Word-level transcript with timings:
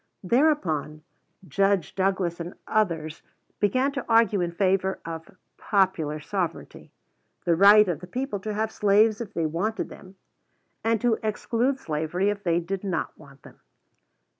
Thereupon 0.23 1.03
Judge 1.47 1.93
Douglas 1.93 2.39
and 2.39 2.55
others 2.65 3.21
began 3.59 3.91
to 3.91 4.05
argue 4.09 4.41
in 4.41 4.51
favor 4.51 4.99
of 5.05 5.35
"Popular 5.59 6.19
Sovereignty," 6.19 6.91
the 7.45 7.55
right 7.55 7.87
of 7.87 7.99
the 7.99 8.07
people 8.07 8.39
to 8.39 8.55
have 8.55 8.71
slaves 8.71 9.21
if 9.21 9.35
they 9.35 9.45
wanted 9.45 9.89
them, 9.89 10.15
and 10.83 10.99
to 11.01 11.19
exclude 11.21 11.77
slavery 11.77 12.29
if 12.31 12.43
they 12.43 12.59
did 12.59 12.83
not 12.83 13.15
want 13.15 13.43
them. 13.43 13.59